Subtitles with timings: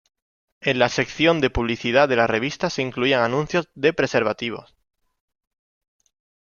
[0.61, 4.75] En la sección de publicidad de la revista se incluían anuncios de preservativos.